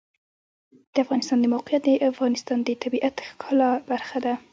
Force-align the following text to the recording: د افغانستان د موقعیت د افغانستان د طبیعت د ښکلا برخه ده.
د 0.93 0.95
افغانستان 1.03 1.37
د 1.41 1.45
موقعیت 1.53 1.83
د 1.85 1.89
افغانستان 2.11 2.57
د 2.63 2.69
طبیعت 2.83 3.13
د 3.15 3.19
ښکلا 3.29 3.69
برخه 3.89 4.17
ده. 4.25 4.33